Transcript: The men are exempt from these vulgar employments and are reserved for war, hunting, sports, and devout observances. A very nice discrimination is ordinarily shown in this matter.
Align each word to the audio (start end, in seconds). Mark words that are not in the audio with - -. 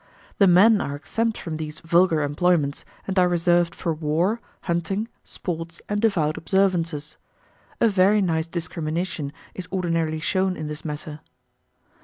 The 0.39 0.47
men 0.47 0.81
are 0.81 0.95
exempt 0.95 1.37
from 1.37 1.57
these 1.57 1.79
vulgar 1.81 2.23
employments 2.23 2.85
and 3.05 3.19
are 3.19 3.29
reserved 3.29 3.75
for 3.75 3.93
war, 3.93 4.41
hunting, 4.61 5.07
sports, 5.23 5.79
and 5.87 6.01
devout 6.01 6.37
observances. 6.37 7.17
A 7.79 7.87
very 7.87 8.19
nice 8.19 8.47
discrimination 8.47 9.31
is 9.53 9.67
ordinarily 9.71 10.19
shown 10.19 10.57
in 10.57 10.67
this 10.67 10.83
matter. 10.83 11.19